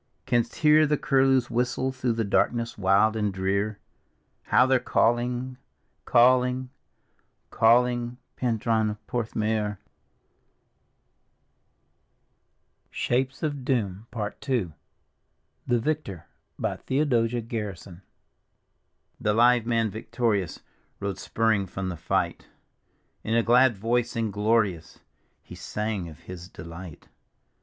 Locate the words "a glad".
23.35-23.77